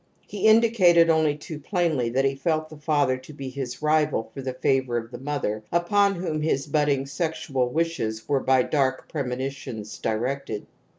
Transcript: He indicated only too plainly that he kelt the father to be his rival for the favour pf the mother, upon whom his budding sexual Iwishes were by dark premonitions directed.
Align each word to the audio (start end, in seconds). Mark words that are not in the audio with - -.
He 0.25 0.47
indicated 0.47 1.11
only 1.11 1.35
too 1.35 1.59
plainly 1.59 2.09
that 2.09 2.25
he 2.25 2.35
kelt 2.35 2.69
the 2.69 2.77
father 2.77 3.17
to 3.17 3.33
be 3.33 3.49
his 3.51 3.83
rival 3.83 4.31
for 4.33 4.41
the 4.41 4.55
favour 4.55 4.99
pf 5.03 5.11
the 5.11 5.19
mother, 5.19 5.63
upon 5.71 6.15
whom 6.15 6.41
his 6.41 6.65
budding 6.65 7.05
sexual 7.05 7.69
Iwishes 7.71 8.27
were 8.27 8.39
by 8.39 8.63
dark 8.63 9.07
premonitions 9.09 9.99
directed. 9.99 10.65